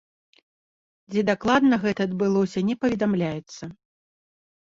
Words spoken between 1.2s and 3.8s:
дакладна гэта адбылося, не паведамляецца.